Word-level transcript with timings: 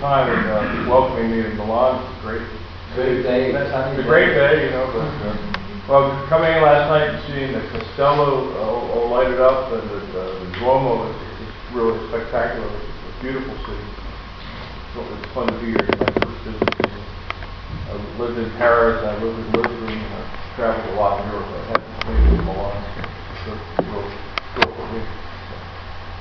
time 0.00 0.30
and 0.30 0.46
uh, 0.46 0.90
welcoming 0.90 1.30
me 1.30 1.42
to 1.42 1.54
Milan. 1.54 1.98
It's 1.98 2.22
great. 2.22 2.42
Great 2.94 3.22
day, 3.22 3.50
It's 3.50 4.00
a 4.00 4.02
great 4.02 4.32
day, 4.34 4.64
you 4.66 4.70
know, 4.70 4.86
but, 4.90 5.06
uh, 5.06 5.36
well, 5.86 6.26
coming 6.28 6.50
in 6.50 6.62
last 6.62 6.88
night 6.88 7.10
and 7.14 7.20
seeing 7.28 7.52
the 7.52 7.62
Castello 7.70 8.54
uh, 8.58 8.94
all 8.94 9.10
lighted 9.10 9.40
up 9.40 9.70
and 9.72 9.84
the 9.90 10.00
uh, 10.18 10.38
the 10.40 10.46
Duomo, 10.58 11.10
it's 11.10 11.74
really 11.74 11.98
spectacular. 12.08 12.66
It's 12.66 13.02
a 13.06 13.22
beautiful 13.22 13.54
city. 13.66 13.86
So 14.94 15.04
It's 15.04 15.30
fun 15.34 15.46
to 15.46 15.56
be 15.60 15.72
here. 15.74 15.84
It's 15.84 16.00
my 16.00 16.10
first 16.22 16.40
visit. 16.46 16.74
I 17.88 17.94
lived 18.18 18.38
in 18.38 18.50
Paris, 18.56 19.04
I 19.04 19.14
lived 19.22 19.38
in 19.38 19.46
Lisbon, 19.52 19.88
and 19.88 20.14
I 20.14 20.22
traveled 20.56 20.92
a 20.92 20.94
lot 20.98 21.24
in 21.24 21.30
Europe. 21.32 21.48
I 21.48 21.76
haven't 21.76 21.98
been 22.06 22.36
to 22.36 22.44
Milan, 22.44 22.76
so 23.44 23.50
it's 23.52 23.88
real, 23.88 24.74
for 24.74 24.86
me. 24.92 25.00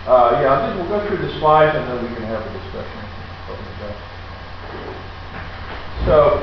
Uh, 0.07 0.39
yeah, 0.39 0.53
I'll 0.53 0.61
just, 0.63 0.79
we'll 0.79 0.99
go 0.99 1.07
through 1.07 1.25
the 1.27 1.39
slides 1.39 1.75
and 1.75 1.87
then 1.87 1.99
we 2.03 2.15
can 2.15 2.23
have 2.27 2.39
a 2.39 2.51
discussion. 2.53 3.06
So, 6.07 6.39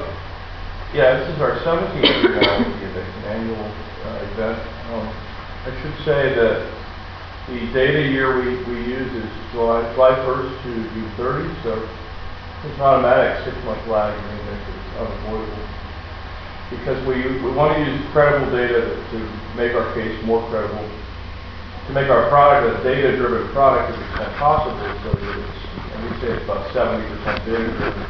yeah, 0.92 1.24
this 1.24 1.32
is 1.32 1.41
our 1.41 1.56
seventeenth 1.64 2.05
year 2.05 2.36
now 2.36 2.60
with 2.60 2.84
the 2.84 3.00
an 3.00 3.24
annual 3.32 3.64
uh, 3.64 4.28
event. 4.28 4.60
Um, 4.92 5.09
I 5.64 5.72
should 5.80 5.96
say 6.05 6.36
that 6.36 6.68
the 7.48 7.72
data 7.72 8.12
year 8.12 8.45
we, 8.45 8.60
we 8.69 8.92
use 8.92 9.08
is 9.08 9.24
July, 9.56 9.80
July 9.96 10.20
first 10.28 10.52
to 10.52 10.69
June 10.69 11.08
30th, 11.16 11.62
so 11.64 11.80
it's 11.80 12.77
automatic 12.77 13.41
six-month 13.48 13.88
lag, 13.88 14.12
I 14.12 14.20
mean, 14.20 14.52
it's 14.52 14.69
it's 14.69 15.00
unavoidable. 15.00 15.64
Because 16.69 17.00
we, 17.08 17.24
we 17.41 17.48
want 17.56 17.72
to 17.72 17.88
use 17.88 18.05
credible 18.12 18.52
data 18.52 19.00
to 19.00 19.19
make 19.56 19.72
our 19.72 19.88
case 19.96 20.12
more 20.28 20.44
credible, 20.52 20.84
to 21.88 21.92
make 21.96 22.12
our 22.12 22.28
product 22.28 22.69
a 22.69 22.84
data-driven 22.84 23.48
product 23.56 23.96
the 23.96 24.05
extent 24.12 24.36
possible, 24.36 24.92
so 25.08 25.16
that 25.16 25.36
it's, 25.41 25.83
we 26.04 26.14
say 26.20 26.28
it's 26.36 26.44
about 26.44 26.68
seventy 26.72 27.06
percent 27.08 27.38
data-driven. 27.46 28.04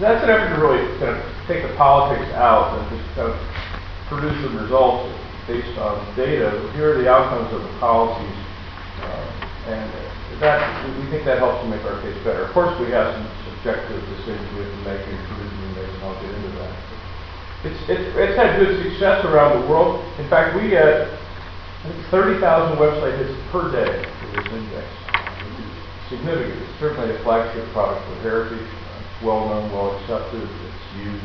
That's 0.00 0.22
an 0.24 0.30
effort 0.30 0.54
to 0.54 0.58
really 0.62 0.82
kind 0.98 1.16
of 1.16 1.20
take 1.46 1.62
the 1.66 1.74
politics 1.76 2.30
out 2.38 2.78
and 2.78 2.82
just 2.94 3.06
kind 3.14 3.28
of 3.30 3.36
produce 4.08 4.38
the 4.46 4.52
results 4.62 5.10
based 5.46 5.74
on 5.78 5.98
data. 6.14 6.54
Here 6.74 6.94
are 6.94 6.98
the 7.02 7.08
outcomes 7.10 7.50
of 7.52 7.62
the 7.62 7.72
policies, 7.82 8.38
uh, 9.02 9.70
and 9.74 9.86
that, 10.40 10.58
we- 10.86 11.10
think 11.10 11.24
that 11.26 11.38
helps 11.38 11.60
to 11.62 11.68
make 11.68 11.82
our 11.84 12.00
case 12.00 12.16
better. 12.24 12.44
Of 12.46 12.52
course, 12.54 12.72
we 12.80 12.90
have 12.90 13.12
some 13.14 13.26
subjective 13.52 14.00
decisions 14.16 14.42
we 14.56 14.64
have 14.64 14.72
to 14.72 14.82
make 14.88 15.02
in 15.06 15.18
provisioning 15.28 15.74
this, 15.76 15.90
and 15.92 16.02
I'll 16.08 16.16
get 16.22 16.30
into 16.34 16.52
that. 16.58 16.72
It's, 17.68 17.80
it's, 17.88 18.06
it's 18.16 18.36
had 18.36 18.58
good 18.58 18.74
success 18.82 19.24
around 19.26 19.60
the 19.62 19.66
world. 19.68 20.00
In 20.18 20.26
fact, 20.28 20.56
we 20.56 20.70
get, 20.70 21.10
I 21.12 21.90
think, 21.90 22.06
thirty 22.10 22.40
thousand 22.40 22.78
website 22.78 23.18
hits 23.18 23.34
per 23.52 23.70
day 23.70 24.02
for 24.18 24.26
this 24.40 24.48
index, 24.50 24.86
significant. 26.12 26.60
It's 26.60 26.76
certainly 26.78 27.08
a 27.08 27.18
flagship 27.24 27.64
product 27.72 28.04
for 28.04 28.16
Heritage. 28.20 28.60
It's 28.60 29.24
well-known, 29.24 29.72
well-accepted. 29.72 30.44
It's 30.44 30.84
used, 31.00 31.24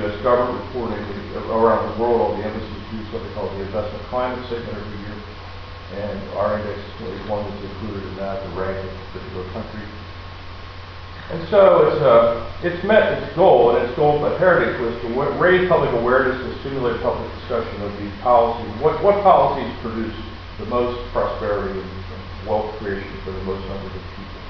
U.S. 0.00 0.16
government 0.24 0.64
reporting 0.68 1.04
around 1.52 1.92
the 1.92 1.96
world, 2.00 2.20
all 2.20 2.32
the 2.36 2.44
embassies 2.44 2.88
use 2.92 3.04
something 3.12 3.32
called 3.36 3.52
the 3.56 3.64
investment 3.68 4.04
climate 4.08 4.40
statement 4.48 4.72
every 4.72 4.98
year. 5.04 5.16
And 6.00 6.16
our 6.36 6.60
index 6.60 6.76
is 6.80 7.20
one 7.28 7.44
that's 7.48 7.64
included 7.64 8.04
in 8.04 8.16
that, 8.16 8.44
the 8.44 8.52
rank 8.56 8.76
of 8.76 8.92
particular 9.12 9.44
countries. 9.52 9.92
And 11.28 11.44
so 11.48 11.88
it's, 11.88 12.00
uh, 12.00 12.64
it's 12.64 12.80
met 12.84 13.20
its 13.20 13.36
goal, 13.36 13.76
and 13.76 13.84
its 13.84 13.96
goal 13.96 14.24
at 14.24 14.40
Heritage 14.40 14.80
was 14.80 14.96
to 15.04 15.08
raise 15.36 15.68
public 15.68 15.92
awareness 15.92 16.40
and 16.40 16.60
stimulate 16.60 17.00
public 17.04 17.28
discussion 17.40 17.80
of 17.84 17.92
these 18.00 18.12
policies. 18.24 18.72
What, 18.80 19.02
what 19.04 19.20
policies 19.20 19.72
produce 19.80 20.16
the 20.60 20.66
most 20.66 20.96
prosperity 21.12 21.80
wealth 22.48 22.74
creation 22.80 23.12
for 23.24 23.30
the 23.30 23.44
most 23.44 23.62
numbers 23.68 23.92
of 23.92 24.04
people? 24.16 24.42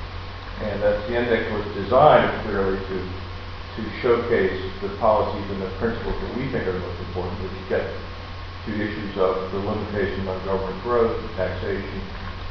And 0.63 0.83
that's, 0.83 1.03
the 1.07 1.15
index 1.19 1.51
was 1.53 1.67
designed 1.75 2.31
clearly 2.47 2.79
to, 2.79 2.97
to 3.03 3.81
showcase 4.01 4.59
the 4.83 4.91
policies 5.03 5.47
and 5.51 5.63
the 5.63 5.71
principles 5.79 6.15
that 6.15 6.33
we 6.39 6.51
think 6.51 6.67
are 6.67 6.79
most 6.79 6.99
important, 7.11 7.37
which 7.43 7.59
get 7.69 7.85
to 7.85 8.71
issues 8.75 9.15
of 9.19 9.51
the 9.53 9.59
limitation 9.59 10.27
on 10.27 10.39
government 10.45 10.79
growth, 10.83 11.15
the 11.23 11.31
taxation, 11.35 12.01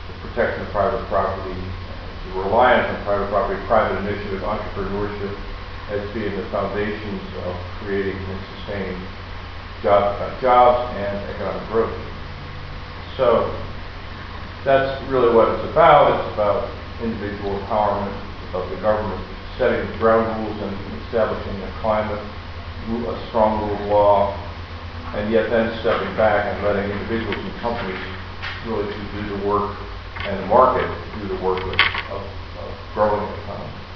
the 0.08 0.16
protection 0.28 0.66
of 0.66 0.70
private 0.72 1.04
property, 1.08 1.56
the 1.56 2.40
reliance 2.40 2.88
on 2.96 3.04
private 3.04 3.30
property, 3.30 3.60
private 3.68 4.04
initiative, 4.08 4.42
entrepreneurship 4.42 5.36
as 5.90 6.04
being 6.14 6.36
the 6.36 6.44
foundations 6.52 7.22
of 7.46 7.56
creating 7.80 8.18
and 8.18 8.40
sustaining 8.56 9.02
job, 9.84 10.20
uh, 10.20 10.42
jobs 10.42 10.96
and 10.98 11.30
economic 11.32 11.68
growth. 11.70 11.96
So 13.16 13.56
that's 14.66 15.02
really 15.10 15.34
what 15.34 15.50
it's 15.54 15.66
about. 15.72 16.18
It's 16.18 16.34
about 16.34 16.70
individual 17.04 17.62
empowerment, 17.62 18.14
it's 18.14 18.50
about 18.50 18.70
the 18.70 18.80
government 18.82 19.22
setting 19.58 19.86
ground 19.98 20.30
rules 20.38 20.58
and 20.62 20.74
establishing 21.06 21.58
a 21.62 21.72
climate, 21.82 22.22
a 22.22 23.18
strong 23.30 23.66
rule 23.66 23.74
of 23.74 23.86
law, 23.90 24.38
and 25.18 25.34
yet 25.34 25.50
then 25.50 25.74
stepping 25.82 26.14
back 26.16 26.54
and 26.54 26.64
letting 26.64 26.90
individuals 26.94 27.42
and 27.42 27.54
companies 27.60 28.06
really 28.70 28.86
do 28.86 29.22
the 29.34 29.48
work 29.48 29.78
and 30.30 30.38
the 30.44 30.48
market 30.48 30.86
do 31.22 31.28
the 31.28 31.42
work 31.42 31.58
of, 31.58 31.80
of, 32.14 32.22
of 32.22 32.70
growing 32.94 33.26
the 33.26 33.38
economy. 33.44 33.87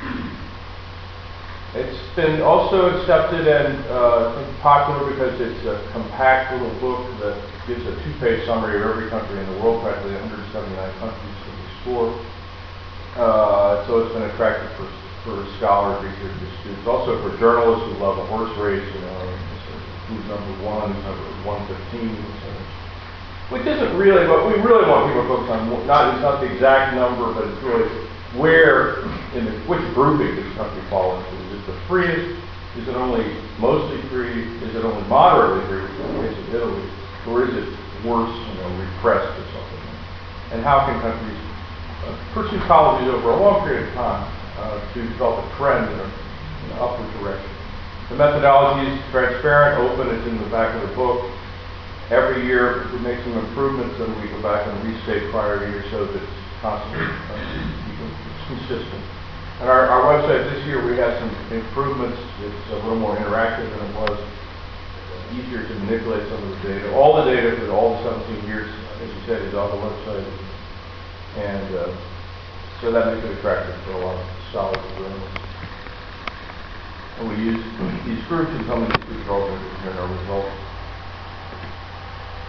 It's 1.72 1.96
been 2.20 2.44
also 2.44 3.00
accepted 3.00 3.48
and 3.48 3.80
uh, 3.88 4.36
popular 4.60 5.08
because 5.08 5.40
it's 5.40 5.64
a 5.64 5.80
compact 5.96 6.52
little 6.52 6.76
book 6.84 7.08
that 7.24 7.40
gives 7.64 7.88
a 7.88 7.96
two-page 8.04 8.44
summary 8.44 8.76
of 8.76 8.92
every 8.92 9.08
country 9.08 9.40
in 9.40 9.48
the 9.56 9.58
world, 9.64 9.80
practically 9.80 10.20
179 10.20 10.52
countries 11.00 11.38
to 11.48 11.50
explore. 11.72 12.12
Uh, 13.16 13.88
so 13.88 14.04
it's 14.04 14.12
been 14.12 14.28
attractive 14.36 14.68
for, 14.76 14.84
for 15.24 15.48
scholars, 15.64 16.04
researchers, 16.04 16.52
students, 16.60 16.84
also 16.84 17.16
for 17.24 17.40
journalists 17.40 17.88
who 17.88 18.04
love 18.04 18.20
a 18.20 18.26
horse 18.28 18.52
race, 18.60 18.84
you 18.92 19.00
know, 19.08 19.32
who's 20.12 20.28
number 20.28 20.52
one, 20.68 20.92
who's 20.92 21.08
number 21.08 21.24
115, 21.72 22.20
etc. 22.20 22.52
Which 23.48 23.64
isn't 23.64 23.96
really, 23.96 24.28
what 24.28 24.44
we 24.44 24.60
really 24.60 24.92
want 24.92 25.08
people 25.08 25.24
to 25.24 25.28
focus 25.40 25.56
on, 25.56 25.72
not, 25.88 26.20
it's 26.20 26.24
not 26.24 26.44
the 26.44 26.52
exact 26.52 27.00
number, 27.00 27.32
but 27.32 27.48
it's 27.48 27.64
really 27.64 27.88
where, 28.36 29.04
in 29.36 29.48
the, 29.48 29.52
which 29.72 29.84
grouping 29.96 30.36
this 30.36 30.52
country 30.56 30.84
falls 30.92 31.24
into? 31.32 31.51
Is 31.62 31.68
the 31.68 31.78
freest? 31.86 32.42
Is 32.74 32.88
it 32.90 32.96
only 32.98 33.22
mostly 33.62 34.02
free? 34.10 34.50
Is 34.66 34.74
it 34.74 34.82
only 34.82 35.06
moderately 35.06 35.62
free, 35.70 35.86
is 35.86 35.94
the 35.94 36.18
case 36.26 36.38
of 36.42 36.56
Italy? 36.58 36.90
Or 37.30 37.46
is 37.46 37.54
it 37.54 37.70
worse, 38.02 38.34
you 38.34 38.56
know, 38.58 38.70
repressed 38.82 39.30
or 39.30 39.46
something? 39.54 39.82
And 40.58 40.66
how 40.66 40.90
can 40.90 40.98
countries 41.06 41.38
uh, 42.08 42.18
pursue 42.34 42.58
policies 42.66 43.14
over 43.14 43.30
a 43.30 43.38
long 43.38 43.62
period 43.62 43.90
of 43.90 43.94
time 43.94 44.26
uh, 44.58 44.82
to 44.82 45.00
develop 45.06 45.46
a 45.46 45.50
trend 45.62 45.86
in 45.86 46.02
in 46.02 46.68
an 46.74 46.80
upward 46.82 47.06
direction? 47.22 47.54
The 48.10 48.18
methodology 48.18 48.90
is 48.90 48.98
transparent, 49.14 49.86
open, 49.86 50.10
it's 50.10 50.26
in 50.26 50.42
the 50.42 50.50
back 50.50 50.74
of 50.74 50.82
the 50.90 50.96
book. 50.96 51.30
Every 52.10 52.44
year, 52.44 52.90
we 52.92 53.00
make 53.06 53.22
some 53.22 53.38
improvements, 53.38 54.02
and 54.02 54.10
we 54.18 54.34
go 54.34 54.42
back 54.42 54.66
and 54.66 54.74
restate 54.82 55.30
prior 55.30 55.62
years 55.70 55.86
so 55.92 56.10
that 56.10 56.18
it's 56.18 56.34
constantly, 56.60 57.06
uh, 57.06 57.38
consistent. 58.50 59.21
And 59.62 59.70
our, 59.70 59.86
our 59.86 60.02
website 60.10 60.50
this 60.50 60.66
year, 60.66 60.82
we 60.82 60.98
had 60.98 61.22
some 61.22 61.30
improvements. 61.54 62.18
It's 62.42 62.72
a 62.74 62.82
little 62.82 62.98
more 62.98 63.16
interactive 63.16 63.70
than 63.70 63.86
it 63.86 63.94
was, 63.94 64.18
easier 65.38 65.62
to 65.62 65.74
manipulate 65.86 66.26
some 66.34 66.42
of 66.42 66.50
the 66.50 66.68
data. 66.68 66.90
All 66.98 67.22
the 67.22 67.30
data 67.30 67.56
for 67.62 67.70
all 67.70 67.94
the 68.02 68.26
17 68.26 68.50
years, 68.50 68.66
as 68.66 69.08
you 69.08 69.22
said, 69.30 69.46
is 69.46 69.54
on 69.54 69.70
the 69.70 69.78
website. 69.78 70.26
And 71.38 71.76
uh, 71.78 71.94
so 72.82 72.92
that 72.92 73.14
makes 73.14 73.22
it 73.22 73.38
attractive 73.38 73.78
for 73.86 73.92
a 73.92 73.98
lot 74.02 74.18
of 74.18 74.26
and 74.82 74.98
journalists. 74.98 75.38
And 77.20 77.30
we 77.30 77.36
use 77.46 77.62
these 78.10 78.26
groups 78.26 78.50
and 78.50 78.66
some 78.66 78.82
of 78.82 78.90
these 78.90 79.06
groups 79.06 79.30
are 79.30 79.46
our 79.46 80.10
results. 80.10 80.58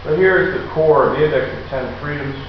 So 0.04 0.16
here 0.16 0.48
is 0.48 0.62
the 0.62 0.66
core 0.72 1.12
of 1.12 1.18
the 1.18 1.26
Index 1.26 1.44
of 1.60 1.68
10 1.68 2.00
Freedoms. 2.00 2.40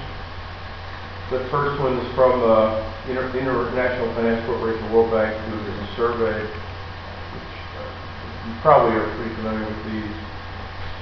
The 1.36 1.44
first 1.52 1.82
one 1.84 2.00
is 2.00 2.16
from 2.16 2.40
uh, 2.48 2.93
Inter- 3.10 3.36
International 3.36 4.08
Finance 4.16 4.46
Corporation 4.48 4.88
World 4.94 5.12
Bank, 5.12 5.36
did 5.36 5.76
a 5.76 5.88
survey, 6.00 6.40
which 6.40 7.52
uh, 7.76 8.48
you 8.48 8.52
probably 8.64 8.96
are 8.96 9.08
pretty 9.20 9.36
familiar 9.36 9.68
with 9.68 9.82
these, 9.92 10.16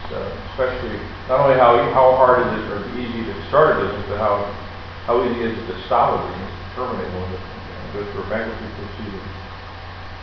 uh, 0.09 0.33
especially 0.53 0.97
not 1.29 1.45
only 1.45 1.57
how, 1.61 1.77
how 1.93 2.17
hard 2.17 2.41
is 2.41 2.49
it 2.57 2.65
or 2.73 2.81
easy 2.97 3.21
to 3.21 3.33
start 3.53 3.77
a 3.77 3.85
business, 3.85 4.05
but 4.09 4.17
how, 4.17 4.49
how 5.05 5.21
easy 5.29 5.45
is 5.45 5.53
it 5.53 5.65
to 5.69 5.77
stop 5.85 6.17
a 6.17 6.25
business, 6.25 6.51
terminate 6.73 7.11
one, 7.13 7.29
go 7.93 8.01
through 8.11 8.25
a 8.25 8.29
bankruptcy 8.33 8.65
proceeding. 8.81 9.21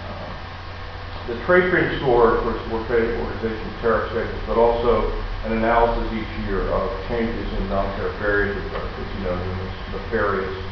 Uh, 0.02 1.30
The 1.30 1.36
trade 1.46 1.70
premium 1.70 1.94
score, 2.02 2.36
of 2.36 2.42
course, 2.42 2.58
World 2.74 2.90
Trade 2.90 3.14
Organization 3.22 3.68
tariff 3.80 4.10
schedules, 4.10 4.42
but 4.50 4.58
also 4.58 5.14
an 5.46 5.54
analysis 5.54 6.10
each 6.10 6.32
year 6.50 6.66
of 6.74 6.90
changes 7.06 7.46
in 7.54 7.68
non-tariff 7.70 8.18
barriers, 8.18 8.58
which 8.58 8.74
are, 8.74 8.82
you 8.82 9.22
know, 9.30 9.36
the 9.38 10.02
nefarious 10.02 10.67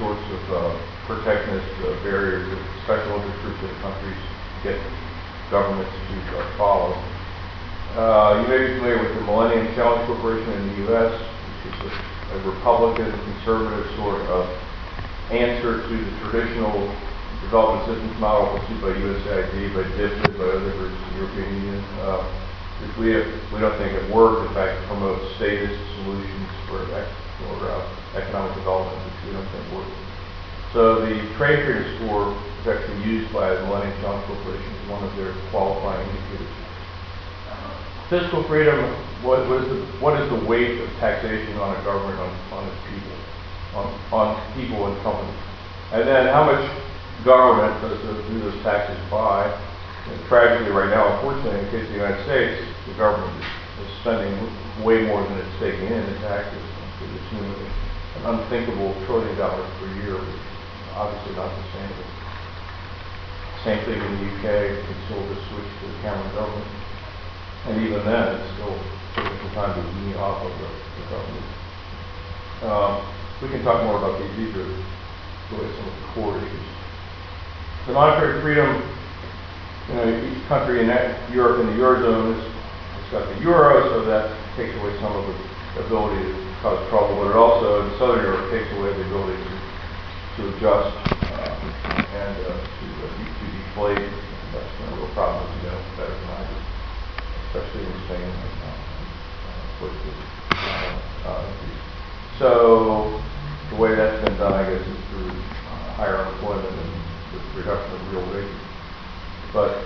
sorts 0.00 0.24
of 0.32 0.42
uh, 0.48 0.60
protectionist 1.04 1.68
uh, 1.84 1.92
barriers 2.02 2.48
that 2.48 2.62
special 2.88 3.20
interest 3.20 3.36
groups 3.44 3.60
in 3.68 3.74
countries 3.84 4.16
get 4.64 4.80
governments 5.52 5.92
to 5.92 6.16
uh, 6.40 6.56
follow. 6.56 6.96
Uh, 7.92 8.40
you 8.40 8.48
may 8.48 8.64
be 8.64 8.80
familiar 8.80 8.96
with 8.96 9.12
the 9.12 9.24
Millennium 9.28 9.68
Challenge 9.76 10.06
Corporation 10.08 10.48
in 10.56 10.64
the 10.72 10.76
U.S., 10.88 11.12
which 11.12 11.76
is 11.76 11.92
a, 11.92 11.92
a 12.32 12.36
Republican, 12.48 13.12
conservative 13.12 13.84
sort 14.00 14.24
of 14.32 14.48
answer 15.28 15.84
to 15.84 15.94
the 15.94 16.12
traditional 16.24 16.88
development 17.44 17.84
systems 17.84 18.16
model 18.16 18.56
pursued 18.56 18.80
by 18.80 18.96
USAID, 18.96 19.74
by 19.76 19.84
DFID, 20.00 20.38
by 20.38 20.48
other 20.48 20.72
groups 20.80 20.96
in 20.96 21.06
the 21.12 21.16
European 21.20 21.50
Union, 21.60 21.84
uh, 22.00 22.24
which 22.80 22.96
we 22.96 23.12
have, 23.12 23.28
we 23.52 23.60
don't 23.60 23.76
think 23.76 23.92
have 23.92 24.08
worked. 24.10 24.48
In 24.48 24.54
fact, 24.54 24.80
promotes 24.86 25.36
statist 25.36 25.76
solutions 26.00 26.48
for, 26.68 26.88
for 27.42 27.70
uh, 27.70 28.18
economic 28.20 28.54
development, 28.56 28.98
which 29.06 29.18
we 29.26 29.32
don't 29.32 29.48
think 29.52 29.64
work. 29.72 29.88
So 30.72 31.02
the 31.02 31.18
trade 31.34 31.66
freedom 31.66 31.82
score 31.98 32.30
is 32.62 32.66
actually 32.70 33.02
used 33.02 33.32
by 33.32 33.54
the 33.54 33.66
Millennium 33.66 33.98
Challenge 34.00 34.24
Corporation 34.26 34.70
as 34.70 34.88
one 34.88 35.02
of 35.02 35.16
their 35.16 35.34
qualifying 35.50 36.06
indicators. 36.06 36.54
Fiscal 38.10 38.42
freedom, 38.50 38.78
what, 39.22 39.46
what 39.48 39.62
is 39.62 39.68
the, 39.70 39.78
what 40.02 40.20
is 40.20 40.26
the 40.30 40.42
weight 40.46 40.80
of 40.80 40.90
taxation 40.98 41.54
on 41.58 41.78
a 41.78 41.84
government, 41.84 42.18
on, 42.18 42.30
on 42.50 42.66
its 42.66 42.78
people, 42.90 43.16
on, 43.74 43.86
on 44.10 44.54
people 44.54 44.86
and 44.86 45.00
companies? 45.02 45.38
And 45.94 46.06
then 46.06 46.26
how 46.26 46.42
much 46.42 46.62
government 47.24 47.74
does, 47.82 48.02
do 48.02 48.40
those 48.40 48.62
taxes 48.62 48.98
buy? 49.10 49.46
And 50.10 50.18
Tragically, 50.26 50.70
right 50.70 50.90
now, 50.90 51.14
unfortunately, 51.14 51.58
in 51.58 51.64
the 51.66 51.70
case 51.70 51.86
of 51.86 51.94
the 51.94 52.02
United 52.02 52.22
States, 52.26 52.66
the 52.86 52.94
government 52.94 53.30
is 53.78 53.90
spending 54.02 54.34
way 54.82 55.06
more 55.06 55.22
than 55.22 55.38
it's 55.38 55.58
taking 55.58 55.86
in 55.86 56.02
in 56.02 56.14
taxes 56.22 56.62
to 57.00 57.04
the 57.08 57.20
tune 57.32 57.48
of 57.48 57.58
an 57.64 58.22
unthinkable 58.28 58.92
trillion 59.08 59.32
dollars 59.40 59.64
per 59.80 59.88
year, 60.04 60.20
which 60.20 60.36
is 60.36 60.92
obviously 60.92 61.32
not 61.32 61.48
sustainable. 61.48 62.08
Same 63.64 63.80
thing 63.88 63.96
in 63.96 64.12
the 64.20 64.24
UK, 64.36 64.44
until 64.84 65.20
the 65.32 65.36
switch 65.48 65.70
to 65.80 65.84
the 65.88 65.98
Cameron 66.04 66.32
government. 66.36 66.70
And 67.66 67.74
even 67.80 68.04
then, 68.04 68.36
it's 68.36 68.52
still 68.56 68.76
taking 69.16 69.36
some 69.40 69.52
time 69.56 69.72
to 69.76 69.80
wean 69.80 70.16
off 70.20 70.44
of 70.44 70.52
the, 70.52 70.68
the 70.68 71.04
government. 71.08 71.48
Um, 72.68 72.92
we 73.40 73.48
can 73.48 73.64
talk 73.64 73.84
more 73.84 73.96
about 73.96 74.20
these, 74.20 74.32
these 74.36 74.52
are 74.56 74.68
really 75.56 75.72
some 75.76 75.88
of 75.88 75.94
the 75.96 76.06
core 76.12 76.36
issues. 76.36 76.68
The 77.88 77.92
monetary 77.92 78.40
freedom, 78.44 78.84
you 79.88 79.94
know, 79.96 80.06
each 80.08 80.44
country 80.48 80.80
in 80.80 80.86
that, 80.88 81.30
Europe 81.32 81.60
in 81.60 81.66
the 81.72 81.80
Eurozone 81.80 82.60
it's 83.10 83.18
got 83.18 83.26
the 83.26 83.42
euro, 83.42 83.90
so 83.90 84.06
that 84.06 84.30
takes 84.54 84.70
away 84.78 84.94
some 85.02 85.10
of 85.10 85.26
the 85.26 85.34
ability 85.78 86.22
to 86.24 86.56
cause 86.62 86.88
trouble, 86.90 87.22
but 87.22 87.30
it 87.30 87.38
also, 87.38 87.86
in 87.86 87.98
Southern 87.98 88.22
Europe, 88.26 88.50
takes 88.50 88.70
away 88.74 88.90
the 88.96 89.06
ability 89.06 89.38
to, 89.46 89.56
to 90.36 90.40
adjust, 90.56 90.90
uh, 91.30 91.62
and, 92.10 92.34
uh, 92.42 92.58
to, 92.80 92.86
uh, 93.06 93.14
to 93.38 93.44
deflate. 93.54 94.10
That's 94.50 94.72
been 94.82 94.90
a 94.90 94.96
real 94.98 95.14
problem, 95.14 95.62
you 95.62 95.70
know, 95.70 95.78
better 95.96 96.18
than 96.18 96.30
I 96.30 96.42
do 96.50 96.70
especially 97.50 97.82
in 97.82 97.94
Spain 98.06 98.30
right 98.30 98.56
now, 98.62 98.78
uh, 99.42 99.62
with 99.82 99.94
the, 100.06 100.14
uh, 100.70 101.26
uh. 101.26 101.46
So, 102.38 103.22
the 103.70 103.76
way 103.76 103.94
that's 103.96 104.22
been 104.22 104.38
done, 104.38 104.54
I 104.54 104.70
guess, 104.70 104.86
is 104.86 105.02
through 105.10 105.34
uh, 105.66 105.96
higher 105.98 106.26
unemployment 106.26 106.78
and 106.78 106.94
the 107.34 107.38
reduction 107.58 107.94
of 107.98 108.06
real 108.14 108.26
wages. 108.30 108.62
But 109.52 109.82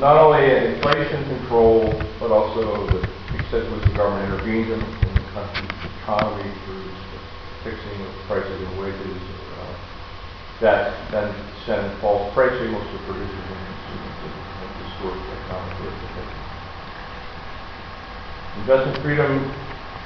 not 0.00 0.16
only 0.16 0.40
inflation 0.40 1.28
control, 1.36 2.16
but 2.18 2.32
also 2.32 2.90
the 2.96 3.38
extent 3.38 3.68
to 3.68 3.76
which 3.76 3.86
the 3.92 3.96
government 3.96 4.32
intervenes 4.32 4.72
in, 4.72 5.05
country's 5.36 5.76
economy 6.00 6.48
through 6.64 6.88
fixing 7.60 8.00
of 8.08 8.12
prices 8.24 8.56
and 8.56 8.72
wages, 8.80 9.20
uh, 9.52 9.76
that 10.64 11.12
then 11.12 11.28
send 11.68 12.00
false 12.00 12.32
price 12.32 12.56
signals 12.56 12.88
to 12.88 12.96
producers 13.04 13.44
and 13.44 13.60
consumers 13.76 14.16
and 14.24 14.36
and 14.64 14.70
distort 14.80 15.20
economic 15.36 15.76
growth. 15.76 16.00
Investment 18.56 19.04
freedom, 19.04 19.52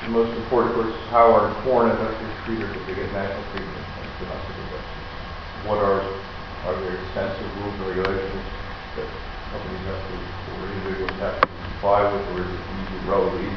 the 0.03 0.11
most 0.11 0.35
important, 0.43 0.75
is 0.91 1.06
how 1.15 1.31
are 1.31 1.62
foreign 1.62 1.94
investors 1.94 2.35
treated 2.43 2.67
if 2.75 2.83
they 2.91 2.99
get 2.99 3.15
national 3.15 3.47
treatment 3.55 3.87
as 4.03 4.11
domestic 4.19 4.59
investors? 4.59 5.06
What 5.62 5.79
are, 5.79 6.03
are 6.67 6.75
there 6.83 6.99
extensive 7.06 7.47
rules 7.62 7.79
and 7.79 7.87
regulations 7.87 8.43
that 8.99 9.06
companies 9.55 9.87
have 9.87 10.03
to, 10.11 10.17
or 10.59 10.67
individuals 10.67 11.15
have 11.23 11.38
to 11.38 11.49
comply 11.71 12.03
with, 12.11 12.26
or 12.35 12.43
is 12.43 12.50
it 12.59 12.65
easy, 12.75 12.99
relatively? 13.06 13.50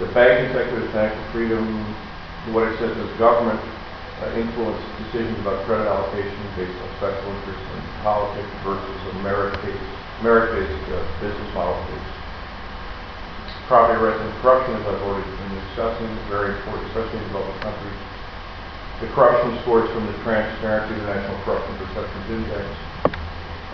The 0.00 0.12
banking 0.12 0.52
sector 0.52 0.76
is 0.76 0.92
financial 0.92 1.24
freedom, 1.32 1.64
what 2.52 2.68
it 2.68 2.76
says 2.76 2.92
is 2.92 3.08
government 3.16 3.60
uh, 4.20 4.28
influence 4.36 4.80
decisions 5.08 5.40
about 5.40 5.64
credit 5.64 5.88
allocation 5.88 6.44
based 6.56 6.76
on 6.76 6.88
special 7.00 7.32
interests 7.32 7.64
in 7.64 7.80
politics 8.04 8.52
versus 8.60 9.00
a 9.08 9.14
merit-based, 9.24 9.88
merit-based 10.20 10.84
uh, 10.92 11.00
business 11.20 11.50
model 11.56 11.80
property 13.66 13.98
rights 13.98 14.22
and 14.22 14.30
corruption, 14.42 14.78
as 14.78 14.86
I've 14.86 15.02
already 15.02 15.26
been 15.26 15.54
discussing, 15.66 16.06
very 16.30 16.54
important, 16.54 16.86
especially 16.94 17.18
in 17.18 17.26
developing 17.34 17.60
countries. 17.66 17.98
The 19.02 19.10
corruption 19.10 19.58
scores 19.66 19.90
from 19.90 20.06
the 20.06 20.16
Transparency 20.22 20.94
International 20.94 21.34
Corruption 21.42 21.74
Perceptions 21.82 22.26
Index, 22.30 22.62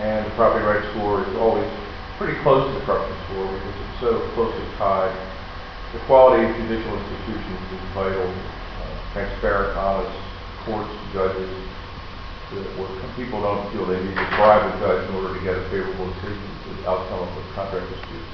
and 0.01 0.21
the 0.27 0.35
property 0.35 0.65
rights 0.65 0.89
score 0.97 1.29
is 1.29 1.37
always 1.37 1.69
pretty 2.17 2.41
close 2.41 2.73
to 2.73 2.81
the 2.81 2.85
corruption 2.89 3.17
score 3.29 3.53
because 3.53 3.77
it's 3.85 4.01
so 4.01 4.11
closely 4.33 4.65
tied. 4.81 5.13
The 5.93 6.01
quality 6.09 6.49
of 6.49 6.57
judicial 6.57 6.97
institutions 6.97 7.61
is 7.73 7.85
vital, 7.93 8.25
uh, 8.25 9.13
transparent, 9.13 9.77
honest 9.77 10.17
courts, 10.65 10.89
judges, 11.13 11.53
where 12.77 12.89
people 13.17 13.41
don't 13.43 13.71
feel 13.73 13.85
they 13.87 14.01
need 14.01 14.17
to 14.17 14.29
bribe 14.37 14.65
a 14.65 14.73
judge 14.81 15.09
in 15.09 15.15
order 15.17 15.37
to 15.37 15.41
get 15.45 15.57
a 15.57 15.65
favorable 15.69 16.09
decision, 16.17 16.41
the 16.81 16.89
outcome 16.89 17.29
of 17.29 17.29
a 17.29 17.55
contract 17.55 17.89
dispute. 17.93 18.25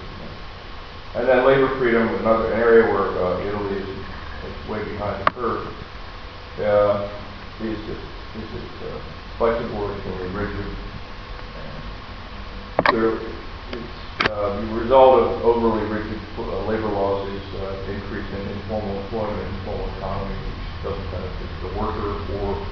And 1.15 1.27
then 1.27 1.47
labor 1.47 1.75
freedom, 1.79 2.07
another 2.21 2.53
area 2.55 2.85
where 2.93 3.11
uh, 3.11 3.41
Italy 3.43 3.79
is, 3.81 3.89
is 3.89 4.69
way 4.69 4.85
behind 4.85 5.27
the 5.27 5.31
curve. 5.33 5.67
Uh, 6.61 7.11
is 7.63 7.79
it, 7.91 7.99
is 8.39 8.49
it 8.55 8.71
uh, 8.87 9.01
flexible 9.39 9.91
extremely 9.95 10.29
rigid? 10.31 10.77
There, 12.93 13.19
it's, 13.73 14.31
uh, 14.31 14.61
the 14.61 14.75
result 14.79 15.23
of 15.23 15.43
overly 15.43 15.83
rigid 15.91 16.21
uh, 16.39 16.67
labor 16.67 16.87
laws 16.87 17.29
is 17.29 17.43
uh, 17.55 17.91
increase 17.91 18.29
in 18.31 18.58
informal 18.69 19.01
employment 19.01 19.49
informal 19.65 19.89
economy, 19.97 20.37
which 20.45 20.69
doesn't 20.85 21.09
benefit 21.09 21.49
the 21.65 21.73
worker 21.73 22.21
or 22.37 22.69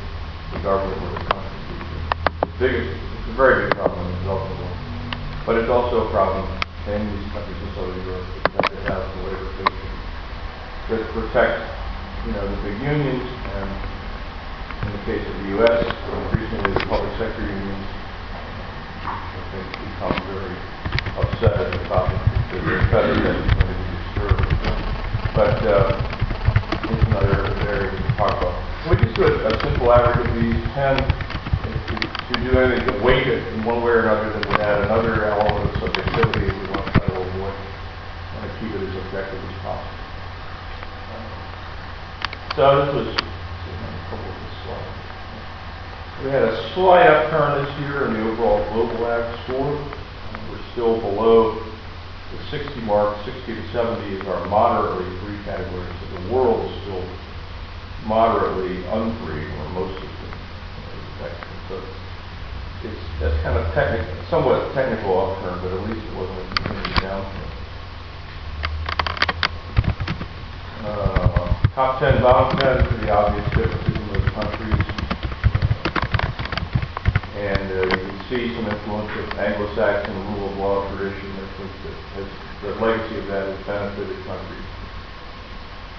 the 0.52 0.60
government 0.60 1.00
or 1.00 1.08
the. 1.16 1.32
It's 1.72 2.44
the 2.44 2.52
biggest, 2.60 3.00
it's 3.16 3.28
a 3.32 3.36
very 3.40 3.64
big 3.64 3.80
problem 3.80 4.04
in 4.04 4.12
the 4.12 4.20
developing 4.28 4.60
world. 4.60 4.76
But 5.48 5.56
it's 5.56 5.72
also 5.72 6.04
a 6.04 6.08
problem 6.12 6.44
in 6.84 7.00
these 7.16 7.32
countries 7.32 7.56
in 7.64 7.72
Southern 7.72 8.04
Europe 8.04 8.28
that 8.28 8.66
they 8.76 8.80
have 8.84 9.08
the 9.16 9.20
labor 9.24 9.48
code 9.56 9.72
that 10.92 11.02
protect, 11.16 11.64
you 12.28 12.32
know, 12.36 12.44
the 12.44 12.60
big 12.60 12.76
unions 12.76 13.24
and 13.56 13.72
in 14.84 14.90
the 15.00 15.02
case 15.08 15.24
of 15.32 15.34
the 15.40 15.48
U.S., 15.64 15.80
increasingly 15.80 16.76
the 16.76 16.84
public 16.92 17.12
sector 17.16 17.40
unions, 17.40 17.88
I 19.32 19.42
think 19.48 19.64
become 19.80 20.28
very 20.28 20.60
upset 21.16 21.56
at 21.56 21.72
the 21.72 21.84
topic 21.88 22.20
that 22.52 22.60
they're 22.68 22.84
better 22.92 23.16
than 23.16 23.48
going 23.56 23.72
to 23.72 23.78
be 23.80 23.96
disturbed. 23.96 24.46
But, 25.36 25.66
uh, 25.66 26.02
it's 26.88 27.08
another 27.08 27.60
area 27.62 28.00
we. 28.16 28.64
We 28.90 28.96
just 29.04 29.16
do 29.16 29.24
a, 29.24 29.58
a 29.58 29.62
simple 29.64 29.92
average 29.92 30.28
of 30.28 30.34
these 30.36 30.74
ten, 30.74 30.96
if 31.64 31.88
to, 31.90 31.96
to 32.34 32.34
do 32.42 32.58
anything 32.58 32.86
to 32.94 33.04
weight 33.04 33.26
it 33.28 33.54
in 33.54 33.64
one 33.64 33.82
way 33.82 33.92
or 33.92 34.02
another, 34.08 34.32
then 34.34 34.48
we 34.50 34.56
add 34.58 34.82
another 34.84 35.26
element 35.26 35.74
of 35.74 35.80
subjectivity 35.80 36.60
we 36.60 36.66
want 36.68 36.86
to 36.88 36.92
try 36.98 37.06
to 37.08 37.14
avoid, 37.20 37.54
to 38.42 38.60
keep 38.60 38.72
it 38.74 38.82
as 38.88 38.96
objective 39.06 39.44
as 39.44 39.62
possible. 39.62 40.00
So 42.56 42.86
this 42.86 42.94
was. 42.94 43.16
We 46.24 46.30
had 46.30 46.44
a 46.44 46.74
slight 46.74 47.06
upturn 47.06 47.66
this 47.66 47.78
year 47.80 48.06
in 48.08 48.14
the 48.14 48.20
overall 48.30 48.72
global 48.72 49.06
ag 49.06 49.44
score. 49.44 49.98
We're 50.50 50.72
still 50.72 51.00
below 51.00 51.75
the 52.32 52.38
60 52.50 52.80
mark. 52.82 53.24
60 53.24 53.54
to 53.54 53.72
70 53.72 54.16
is 54.16 54.26
our 54.26 54.46
moderately 54.48 55.10
free 55.20 55.38
category. 55.44 55.86
So 56.00 56.06
the 56.18 56.28
world 56.32 56.70
is 56.72 56.82
still 56.82 57.04
moderately 58.04 58.84
unfree, 58.86 59.46
or 59.58 59.68
most 59.70 59.98
of 60.04 60.10
the 60.20 60.30
infections. 61.12 61.60
So 61.68 61.74
it's, 62.84 63.02
that's 63.20 63.42
kind 63.42 63.58
of 63.58 63.74
technical, 63.74 64.14
somewhat 64.30 64.74
technical 64.74 65.12
upturn, 65.18 65.62
but 65.62 65.72
at 65.72 65.82
least 65.88 66.06
it 66.06 66.14
wasn't 66.14 66.38
a 66.40 67.04
downturn. 67.04 67.50
Uh, 70.84 71.52
Top 71.74 72.00
10, 72.00 72.22
bottom 72.22 72.56
10, 72.58 72.88
pretty 72.88 73.10
obvious 73.10 73.48
differences 73.52 73.96
in 74.00 74.08
those 74.08 74.32
countries. 74.34 74.85
And 77.36 77.68
uh, 77.68 77.84
you 77.84 78.00
can 78.00 78.20
see 78.32 78.48
some 78.56 78.64
influence 78.64 79.12
of 79.12 79.28
Anglo-Saxon 79.36 80.16
rule 80.32 80.48
of 80.48 80.56
law 80.56 80.88
tradition 80.96 81.36
that 81.36 81.52
that 81.84 81.96
has, 82.16 82.28
the 82.64 82.72
legacy 82.80 83.20
of 83.20 83.26
that 83.28 83.44
has 83.52 83.60
benefited 83.68 84.24
countries. 84.24 84.64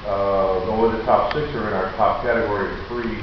Uh, 0.01 0.65
only 0.65 0.97
the 0.97 1.05
top 1.05 1.37
six 1.37 1.45
are 1.53 1.69
in 1.69 1.73
our 1.77 1.93
top 1.93 2.25
category 2.25 2.73
of 2.73 2.89
free. 2.89 3.21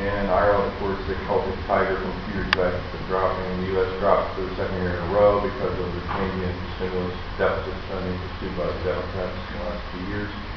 And 0.00 0.32
Ireland, 0.32 0.72
of 0.72 0.76
course, 0.80 1.00
they 1.04 1.16
call 1.28 1.44
it 1.44 1.60
tiger 1.68 2.00
from 2.00 2.16
a 2.16 2.20
few 2.24 2.40
years 2.40 2.52
back, 2.56 2.72
been 2.72 3.04
dropping. 3.04 3.44
The 3.60 3.76
U.S. 3.76 3.92
dropped 4.00 4.36
for 4.36 4.48
the 4.48 4.56
second 4.56 4.80
year 4.80 4.96
in 4.96 5.02
a 5.08 5.12
row 5.12 5.44
because 5.44 5.76
of 5.76 5.88
the 5.92 6.04
Keynesian 6.08 6.56
stimulus 6.80 7.16
deficit 7.36 7.76
spending 7.84 8.16
pursued 8.16 8.56
by 8.56 8.66
the 8.72 8.80
Democrats 8.80 9.36
in 9.44 9.60
the 9.60 9.64
last 9.64 9.84
few 9.92 10.04
years. 10.08 10.55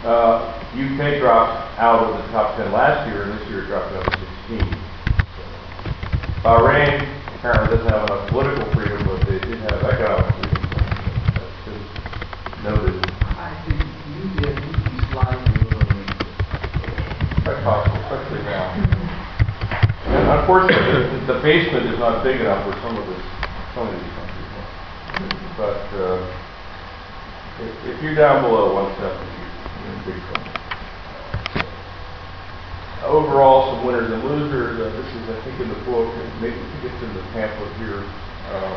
Uh, 0.00 0.56
UK 0.72 1.20
dropped 1.20 1.76
out 1.78 2.00
of 2.00 2.16
the 2.16 2.24
top 2.32 2.56
10 2.56 2.72
last 2.72 3.04
year, 3.12 3.28
and 3.28 3.36
this 3.36 3.48
year 3.50 3.66
dropped 3.66 3.92
down 3.92 4.00
to 4.00 4.16
16. 4.48 4.64
Bahrain 6.40 7.04
apparently 7.36 7.76
doesn't 7.76 7.92
have 7.92 8.08
enough 8.08 8.24
political 8.32 8.64
freedom, 8.72 8.96
but 9.04 9.20
they 9.28 9.36
did 9.44 9.60
have 9.60 9.76
economic 9.84 10.32
freedom. 10.40 10.64
That's 11.36 11.52
been 11.68 11.84
noted. 12.64 12.96
I 13.36 13.52
think 13.68 13.76
you 13.76 14.24
did 14.40 14.56
You're 14.56 15.04
sliding 15.12 15.44
a 15.44 15.68
little 15.68 15.84
bit. 15.84 16.08
Quite 17.44 17.60
possible, 17.60 18.00
especially 18.00 18.40
now. 18.48 18.72
and 18.72 20.24
unfortunately, 20.32 21.28
the 21.28 21.44
basement 21.44 21.92
is 21.92 21.98
not 22.00 22.24
big 22.24 22.40
enough 22.40 22.64
for 22.64 22.72
some 22.80 22.96
of 22.96 23.04
this, 23.04 23.20
some 23.76 23.84
of 23.84 23.92
these 23.92 24.12
countries. 24.16 24.48
But 25.60 25.84
uh, 25.92 26.24
if, 27.60 27.72
if 27.84 28.02
you're 28.02 28.16
down 28.16 28.48
below 28.48 28.72
170, 28.96 29.39
Overall, 33.10 33.74
some 33.74 33.86
winners 33.86 34.12
and 34.12 34.22
losers. 34.22 34.78
Uh, 34.78 34.86
this 34.92 35.08
is, 35.18 35.24
I 35.28 35.38
think, 35.42 35.58
in 35.60 35.68
the 35.68 35.80
book, 35.88 36.06
and 36.14 36.28
maybe 36.40 36.54
I 36.54 36.66
think 36.78 36.94
it's 36.94 37.02
in 37.02 37.12
the 37.14 37.26
pamphlet 37.34 37.72
here. 37.82 38.04
Uh, 38.54 38.76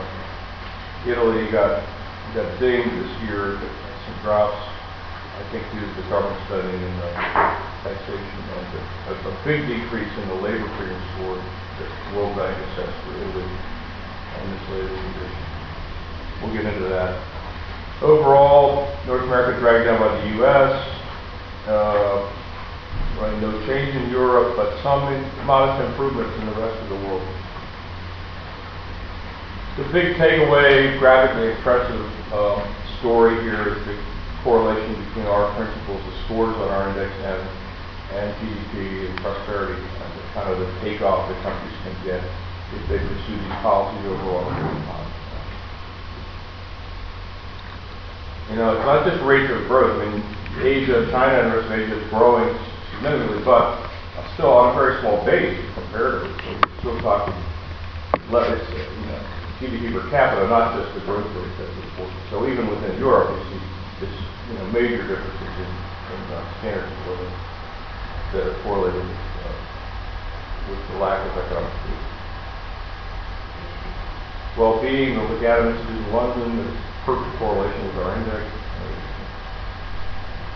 Italy 1.06 1.52
got 1.52 1.84
got 2.34 2.48
dinged 2.58 2.90
this 2.90 3.14
year, 3.30 3.60
some 3.60 4.18
drops. 4.24 4.58
I 4.58 5.44
think 5.52 5.62
due 5.70 5.82
to 5.82 5.94
the 6.02 6.08
carbon 6.10 6.34
study 6.50 6.72
and 6.72 6.96
the 6.98 7.10
taxation 7.86 8.42
of 8.58 8.64
the, 8.74 8.82
a, 9.12 9.14
a 9.30 9.34
big 9.46 9.68
decrease 9.68 10.10
in 10.18 10.26
the 10.30 10.40
labor 10.42 10.70
freedom 10.78 11.02
score 11.14 11.38
that 11.38 11.90
World 12.16 12.38
Bank 12.38 12.54
assessed 12.54 12.98
for 13.06 13.14
Italy 13.18 13.44
on 13.44 14.44
this 14.50 14.64
latest 14.72 14.98
edition. 14.98 15.44
We'll 16.42 16.54
get 16.54 16.66
into 16.66 16.90
that. 16.90 17.18
Overall, 18.02 18.90
North 19.06 19.24
America 19.24 19.60
dragged 19.60 19.86
down 19.86 20.00
by 20.00 20.10
the 20.22 20.28
U.S. 20.42 21.03
Uh, 21.68 22.28
right, 23.20 23.40
no 23.40 23.52
change 23.66 23.96
in 23.96 24.10
Europe, 24.12 24.58
but 24.58 24.76
some 24.84 25.08
modest 25.46 25.80
improvements 25.90 26.36
in 26.40 26.46
the 26.48 26.56
rest 26.60 26.76
of 26.84 26.90
the 26.90 27.00
world. 27.08 27.24
The 29.78 29.88
big 29.96 30.16
takeaway, 30.18 31.00
graphically 31.00 31.52
impressive 31.56 32.04
um, 32.34 32.62
story 33.00 33.42
here 33.42 33.74
is 33.74 33.86
the 33.88 33.98
correlation 34.44 34.92
between 35.08 35.26
our 35.26 35.56
principles, 35.56 36.04
the 36.04 36.16
scores 36.26 36.56
on 36.58 36.68
our 36.68 36.90
index 36.90 37.10
and, 37.24 37.42
and 38.12 38.28
GDP 38.44 39.10
and 39.10 39.20
prosperity, 39.24 39.80
and 39.80 40.12
the 40.20 40.24
kind 40.36 40.52
of 40.52 40.60
the 40.60 40.68
takeoff 40.82 41.30
that 41.30 41.42
countries 41.48 41.80
can 41.82 41.96
get 42.04 42.22
if 42.76 42.84
they 42.90 43.00
pursue 43.00 43.40
these 43.40 43.60
policies 43.64 44.04
overall. 44.12 44.52
You 48.52 48.58
know, 48.58 48.76
it's 48.76 48.86
not 48.86 49.08
just 49.08 49.24
rate 49.24 49.50
of 49.50 49.66
growth. 49.68 50.04
I 50.04 50.12
mean, 50.12 50.43
Asia, 50.62 51.10
China 51.10 51.42
and 51.42 51.52
the 51.52 51.58
rest 51.58 51.72
of 51.72 51.80
Asia 51.80 51.98
is 51.98 52.10
growing 52.10 52.54
significantly, 52.92 53.42
but 53.44 53.84
still 54.34 54.50
on 54.50 54.72
a 54.72 54.74
very 54.74 55.00
small 55.02 55.24
base 55.26 55.58
comparatively. 55.74 56.34
So 56.42 56.50
we're 56.58 56.80
still 56.80 57.00
talking, 57.02 57.38
let 58.30 58.50
us, 58.50 58.62
you 58.70 59.06
know, 59.06 59.22
GDP 59.62 59.94
per 59.94 60.10
capita, 60.10 60.48
not 60.50 60.74
just 60.78 60.94
the 60.96 61.02
growth 61.06 61.26
rate 61.38 61.54
that's 61.58 61.78
important. 61.94 62.18
So 62.30 62.48
even 62.50 62.68
within 62.68 62.98
Europe, 62.98 63.30
you 63.38 63.42
see 63.54 63.62
this, 64.02 64.14
you 64.50 64.54
know, 64.58 64.66
major 64.74 65.06
differences 65.06 65.54
in, 65.58 65.70
in 65.70 66.22
uh, 66.34 66.42
standards 66.60 66.90
of 66.90 67.08
living 67.14 67.34
that 68.34 68.44
are 68.50 68.58
correlated 68.66 69.06
with, 69.06 69.26
uh, 69.46 69.58
with 70.70 70.82
the 70.90 70.98
lack 70.98 71.22
of 71.22 71.38
economic 71.38 71.74
freedom. 71.86 72.10
Well-being, 74.58 75.14
the 75.18 75.22
Legatum 75.34 75.78
Institute 75.78 75.98
in 75.98 76.14
London, 76.14 76.60
is 76.60 76.78
perfect 77.06 77.38
correlation 77.38 77.86
with 77.88 77.98
our 77.98 78.18
index. 78.18 78.63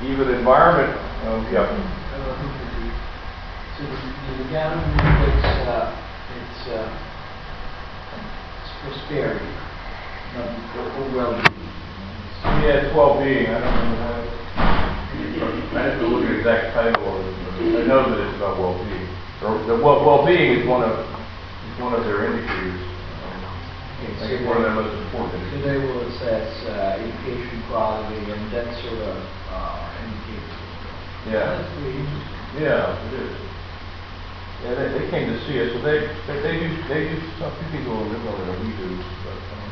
Even 0.02 0.30
environment, 0.30 0.94
um, 1.26 1.42
yeah, 1.52 1.66
Uh, 1.66 2.38
So 3.78 3.84
the, 3.84 3.90
the 3.90 4.44
Lugano 4.46 4.78
index, 4.94 5.42
uh, 5.66 5.96
it's, 6.38 6.68
uh, 6.70 6.90
it's 8.14 8.72
prosperity, 8.84 9.54
not, 10.36 10.54
well-being. 11.14 11.70
yeah, 12.62 12.86
it's 12.86 12.96
well-being, 12.96 13.48
I 13.48 13.58
don't 13.58 13.64
know 13.64 13.98
how. 13.98 14.38
I 15.78 15.82
have 15.82 16.00
to 16.00 16.08
look 16.08 16.24
at 16.26 16.30
the 16.30 16.38
exact 16.40 16.74
title 16.74 17.18
of 17.18 17.26
I 17.58 17.86
know 17.88 18.10
that 18.10 18.20
it's 18.28 18.38
about 18.38 18.60
well-being. 18.60 19.08
The 19.42 19.82
well, 19.82 20.06
well-being 20.06 20.62
is 20.62 20.68
one 20.68 20.84
of, 20.84 20.94
is 20.94 21.82
one 21.82 21.94
of 21.94 22.04
their 22.06 22.26
indicators. 22.26 22.82
I 23.98 24.28
think 24.30 24.48
one 24.48 24.58
of 24.58 24.64
their 24.64 24.74
most 24.74 24.94
important 25.06 25.42
Today 25.54 25.78
will 25.78 26.02
assess, 26.10 26.66
uh, 26.66 27.02
education 27.02 27.64
quality 27.70 28.32
and 28.32 28.52
that 28.54 28.74
sort 28.82 29.02
of, 29.02 29.18
uh, 29.50 29.54
indicators. 29.54 29.87
Yeah. 31.28 31.60
That's 31.60 31.74
pretty 31.76 32.00
interesting. 32.00 32.64
Yeah, 32.64 33.08
it 33.08 33.14
is. 33.14 33.36
Yeah, 34.64 34.74
they, 34.74 34.88
they 34.98 35.06
came 35.12 35.30
to 35.30 35.38
see 35.46 35.62
us, 35.62 35.70
so 35.70 35.80
they, 35.86 36.10
they, 36.26 36.42
they 36.42 36.56
do, 36.58 36.68
they 36.90 37.02
do, 37.14 37.22
some 37.38 37.54
few 37.62 37.78
people 37.78 37.94
a 37.94 38.10
little 38.10 38.18
bit 38.18 38.24
more 38.26 38.42
than 38.42 38.58
we 38.66 38.74
do, 38.74 38.90
but, 39.22 39.38
um, 39.54 39.70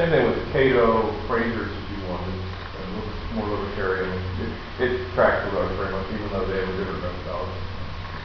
same 0.00 0.08
thing 0.08 0.24
with 0.24 0.40
Cato, 0.56 1.12
Fraser's 1.28 1.68
if 1.68 1.84
you 1.92 2.00
wanted, 2.08 2.32
a 2.32 2.80
little 2.96 3.04
bit 3.12 3.32
more 3.36 3.48
libertarian, 3.60 4.08
it, 4.40 4.88
it 4.88 5.12
tracks 5.12 5.44
the 5.44 5.52
road 5.52 5.68
very 5.76 5.92
much, 5.92 6.08
even 6.16 6.32
though 6.32 6.48
they 6.48 6.56
have 6.64 6.68
a 6.72 6.76
different 6.80 7.04
methodology. 7.04 7.60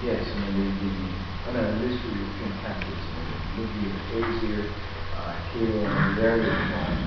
Yes, 0.07 0.23
I 0.23 0.35
mean, 0.47 0.79
the, 0.79 0.79
the, 0.79 1.51
on 1.51 1.55
a 1.59 1.83
list 1.83 1.99
of 1.99 2.15
European 2.15 2.55
countries, 2.63 3.03
looking 3.59 3.83
at 3.91 4.71
uh, 5.19 5.35
Cato, 5.51 5.75
and 5.75 6.15
various, 6.15 6.55
um, 6.55 7.03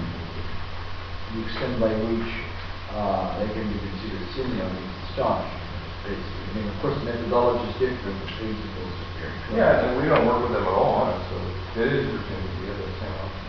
the 1.32 1.40
extent 1.48 1.80
by 1.80 1.88
which, 2.04 2.43
uh, 2.94 3.38
they 3.42 3.50
can 3.50 3.66
be 3.66 3.78
considered 3.78 4.22
similar 4.38 4.70
is 4.70 4.90
astonishing. 5.10 5.60
It's, 6.06 6.20
I 6.20 6.48
mean, 6.54 6.66
of 6.70 6.76
course, 6.78 6.94
the 7.02 7.04
methodology 7.10 7.66
is 7.66 7.76
different, 7.82 8.16
the 8.22 8.30
principles 8.38 8.94
are 8.94 9.12
very 9.18 9.34
close. 9.50 9.58
Yeah, 9.58 9.82
and 9.82 9.98
we 9.98 10.06
don't 10.06 10.24
work 10.30 10.46
with 10.46 10.54
them 10.54 10.62
at 10.62 10.74
all 10.74 11.02
on 11.02 11.16
it, 11.16 11.20
so 11.26 11.36
it 11.82 11.90
is 11.90 12.06
interesting 12.06 12.38
to 12.38 12.50
see 12.54 12.64
that 12.70 12.78
same 13.02 13.14
option. 13.18 13.44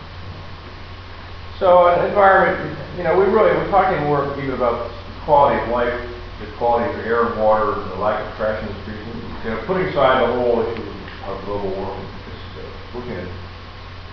So, 1.62 1.68
an 1.94 2.10
environment, 2.10 2.58
you 2.98 3.04
know, 3.04 3.14
we 3.14 3.30
really, 3.30 3.54
we're 3.54 3.70
talking 3.70 4.02
more 4.04 4.26
even 4.40 4.58
about 4.58 4.90
quality 5.24 5.62
of 5.62 5.68
life, 5.70 5.94
the 6.40 6.50
quality 6.58 6.90
of 6.90 7.06
air 7.06 7.26
and 7.26 7.38
water, 7.40 7.76
the 7.76 7.96
lack 7.96 8.18
of 8.20 8.28
trash 8.36 8.62
in 8.62 8.68
the 8.68 8.76
streets. 8.82 9.04
You 9.44 9.50
know, 9.54 9.62
putting 9.66 9.86
aside 9.88 10.26
the 10.26 10.32
whole 10.42 10.66
issue 10.66 10.90
of 11.30 11.44
global 11.44 11.70
warming, 11.70 12.08
just 12.26 12.50
uh, 12.58 12.98
looking 12.98 13.14
at 13.14 13.28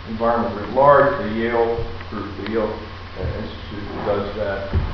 environment 0.10 0.62
at 0.62 0.74
large, 0.76 1.18
the 1.24 1.30
Yale 1.34 1.80
group, 2.10 2.30
the 2.46 2.52
Yale 2.52 2.70
uh, 2.70 3.40
Institute 3.42 3.88
does 4.06 4.36
that, 4.38 4.93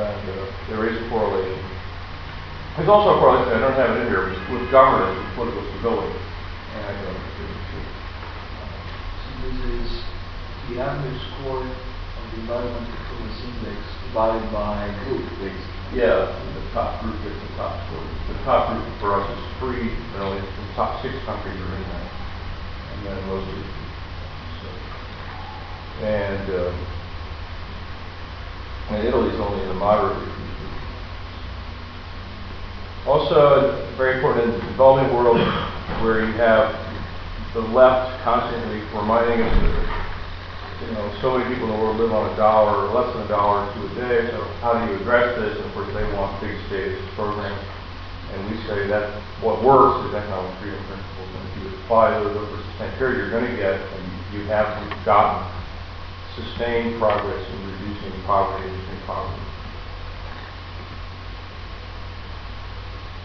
and 0.00 0.24
uh, 0.30 0.46
there 0.68 0.88
is 0.88 0.96
a 0.96 1.08
correlation. 1.08 1.60
There's 2.76 2.88
also 2.88 3.16
a 3.16 3.20
correlation, 3.20 3.52
I 3.52 3.60
don't 3.60 3.76
have 3.76 3.96
it 3.96 4.00
in 4.02 4.08
here, 4.08 4.30
with- 4.30 4.48
with 4.48 4.70
governance 4.70 5.18
and 5.18 5.34
political 5.34 5.64
stability. 5.74 6.16
And, 6.16 6.86
I 6.86 6.92
don't 7.02 7.20
So 9.20 9.28
this 9.44 9.58
is 9.68 10.04
the 10.70 10.80
average 10.80 11.20
score 11.34 11.60
of 11.66 12.24
the 12.32 12.40
environmental 12.40 12.86
performance 12.86 13.38
index 13.44 13.78
divided 14.08 14.46
by 14.52 14.88
group, 15.04 15.24
basically. 15.42 16.00
Yeah, 16.00 16.30
the 16.30 16.64
top 16.72 17.02
group 17.02 17.18
gets 17.26 17.36
the 17.36 17.52
top 17.58 17.74
score. 17.86 18.06
The 18.32 18.38
top 18.44 18.70
group 18.70 18.86
for 19.00 19.20
us 19.20 19.26
is 19.28 19.42
three, 19.58 19.90
really, 20.16 20.40
the 20.40 20.72
top 20.76 21.02
six 21.02 21.12
countries 21.26 21.58
are 21.58 21.74
in 21.76 21.82
that. 21.82 22.08
And 22.94 23.06
then 23.06 23.18
most 23.26 23.48
of 23.50 23.54
the, 23.58 23.64
so. 24.62 24.68
And, 26.06 26.46
uh, 26.48 26.72
and 28.90 29.06
Italy's 29.06 29.38
only 29.40 29.62
in 29.62 29.68
the 29.68 29.74
moderate. 29.74 30.18
Also, 33.06 33.86
very 33.96 34.16
important 34.16 34.44
in 34.44 34.52
the 34.52 34.66
developing 34.66 35.14
world, 35.14 35.40
where 36.02 36.20
you 36.20 36.32
have 36.36 36.74
the 37.54 37.60
left 37.72 38.22
constantly 38.22 38.80
reminding 38.94 39.40
us 39.42 39.50
that, 39.50 40.86
you 40.86 40.92
know, 40.94 41.18
so 41.20 41.38
many 41.38 41.48
people 41.48 41.66
in 41.70 41.76
the 41.76 41.80
world 41.82 41.96
live 41.96 42.12
on 42.12 42.30
a 42.32 42.36
dollar 42.36 42.86
or 42.86 42.94
less 42.94 43.08
than 43.14 43.24
a 43.24 43.28
dollar 43.28 43.66
two 43.74 43.86
a 43.86 43.94
day, 43.94 44.30
so 44.30 44.44
how 44.60 44.74
do 44.74 44.92
you 44.92 45.00
address 45.00 45.34
this? 45.38 45.56
And 45.56 45.66
of 45.66 45.72
course, 45.72 45.88
they 45.94 46.04
want 46.14 46.40
big 46.40 46.54
status 46.68 47.00
programs. 47.16 47.58
And 48.30 48.38
we 48.46 48.56
say 48.68 48.86
that 48.86 49.10
what 49.42 49.64
works 49.64 50.06
is 50.06 50.14
economic 50.14 50.54
freedom 50.60 50.78
principles. 50.86 51.30
And 51.34 51.42
if 51.50 51.52
you 51.58 51.66
apply 51.82 52.14
those 52.14 52.36
over 52.36 52.54
a 52.54 52.62
sustained 52.70 52.94
period, 52.98 53.18
you're 53.18 53.34
going 53.34 53.50
to 53.50 53.56
get, 53.56 53.74
and 53.74 54.04
you 54.30 54.46
have 54.46 54.70
gotten, 55.04 55.42
sustained 56.36 56.98
progress 56.98 57.44
in 57.50 57.58
reducing 57.70 58.12
poverty 58.22 58.68
and 58.68 59.02
poverty. 59.06 59.42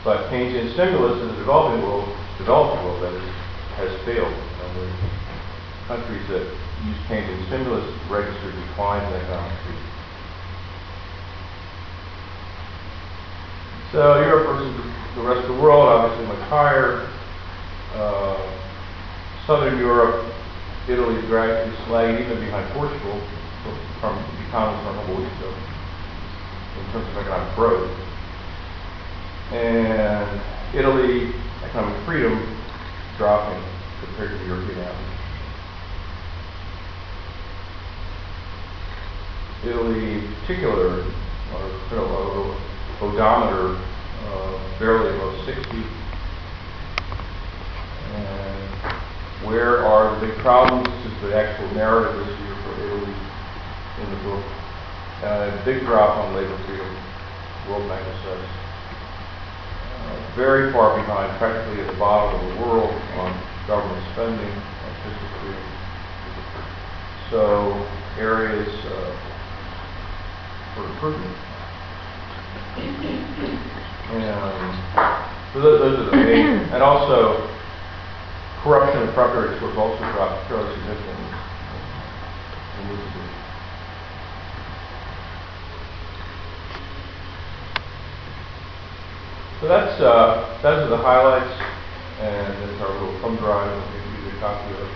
But 0.04 0.30
Keynesian 0.30 0.74
stimulus 0.74 1.22
in 1.22 1.28
the 1.30 1.36
developing 1.36 1.82
world, 1.82 2.08
developed 2.38 2.84
world 2.84 3.02
that 3.02 3.14
is, 3.14 3.30
has 3.78 4.06
failed. 4.06 4.34
And 4.34 4.78
the 4.78 4.90
countries 5.88 6.28
that 6.30 6.46
use 6.86 6.98
Keynesian 7.10 7.48
stimulus 7.48 7.86
register 8.10 8.52
declines 8.52 9.06
in 9.14 9.22
economic 9.22 9.58
freedom. 9.66 9.86
So 13.92 14.20
Europe 14.22 14.48
versus 14.48 14.76
the 15.16 15.22
rest 15.22 15.50
of 15.50 15.56
the 15.56 15.62
world, 15.62 15.88
obviously 15.88 16.28
much 16.28 16.50
higher. 16.50 17.10
Uh, 17.94 18.52
Southern 19.48 19.78
Europe, 19.80 20.35
Italy 20.88 21.20
dragged 21.28 21.74
is 21.74 21.90
lagging 21.90 22.26
even 22.26 22.40
behind 22.46 22.72
Portugal 22.74 23.20
from, 24.00 24.14
economies 24.48 24.86
from 24.86 25.18
weeks 25.18 25.34
ago. 25.38 25.50
in 26.78 26.92
terms 26.92 27.08
of 27.10 27.18
economic 27.18 27.56
growth. 27.56 27.90
And 29.52 30.42
Italy, 30.76 31.34
economic 31.64 32.06
freedom 32.06 32.38
dropping 33.18 33.64
compared 34.02 34.32
to 34.32 34.38
the 34.38 34.46
European 34.46 34.80
average. 34.80 35.16
Italy 39.66 40.14
in 40.20 40.36
particular, 40.42 41.04
kind 41.50 42.02
odometer, 43.02 43.82
uh, 44.28 44.80
barely 44.80 45.16
above 45.16 45.46
60. 45.46 45.62
And 48.14 48.56
where 49.46 49.86
are 49.86 50.20
the 50.20 50.28
big 50.28 50.38
problems? 50.40 50.88
This 51.04 51.14
is 51.14 51.22
the 51.22 51.36
actual 51.38 51.70
narrative 51.76 52.18
this 52.26 52.34
year 52.40 52.56
for 52.66 52.74
Italy 52.82 53.16
in 54.02 54.08
the 54.10 54.18
book. 54.26 54.44
Uh, 55.22 55.66
big 55.66 55.86
drop 55.86 56.18
on 56.18 56.36
labor 56.36 56.58
field, 56.66 56.98
World 57.70 57.88
Bank 57.88 58.04
says. 58.26 58.46
Uh, 60.02 60.36
very 60.36 60.72
far 60.74 60.98
behind, 60.98 61.38
practically 61.38 61.82
at 61.82 61.92
the 61.92 61.98
bottom 61.98 62.42
of 62.42 62.46
the 62.54 62.62
world 62.66 62.94
on 63.22 63.32
government 63.68 64.04
spending 64.14 64.50
and 64.50 64.94
fiscal 65.06 65.30
freedom. 65.42 65.66
So 67.30 67.42
areas 68.18 68.70
uh, 68.86 69.14
for 70.76 70.86
improvement. 70.90 71.38
And 74.12 74.74
so 75.54 75.62
those, 75.62 75.80
those 75.80 76.00
are 76.00 76.10
the 76.12 76.18
main, 76.18 76.60
and 76.74 76.84
also 76.84 77.55
corruption 78.66 79.04
and 79.04 79.14
preparatory 79.14 79.62
was 79.62 79.78
also 79.78 80.02
dropped 80.18 80.50
fairly 80.50 80.74
significantly. 80.74 81.26
So 89.62 89.68
that's, 89.68 90.02
uh, 90.02 90.58
those 90.64 90.82
are 90.82 90.90
the 90.90 90.98
highlights, 90.98 91.54
and 92.20 92.58
that's 92.58 92.82
our 92.82 92.90
little 92.90 93.14
thumb 93.22 93.38
drive, 93.38 93.72
and 93.72 93.94
we 93.94 94.18
give 94.18 94.34
you 94.34 94.38
a 94.38 94.42
copy 94.42 94.74
of 94.74 94.90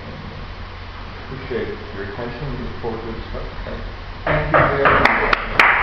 Appreciate 1.30 1.78
your 1.94 2.06
attention, 2.06 2.66
look 2.66 2.82
forward 2.82 3.02
to 3.02 3.06
the 3.06 3.14
discussion. 3.14 3.54
Thank. 3.66 3.84
Thank 4.26 4.52
you 4.52 4.84
very 4.84 4.84
much. 4.84 5.78